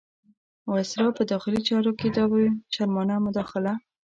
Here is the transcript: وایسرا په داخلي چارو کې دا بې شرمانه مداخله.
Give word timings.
وایسرا 0.71 1.07
په 1.17 1.23
داخلي 1.31 1.61
چارو 1.69 1.91
کې 1.99 2.07
دا 2.17 2.23
بې 2.31 2.43
شرمانه 2.73 3.15
مداخله. 3.25 3.73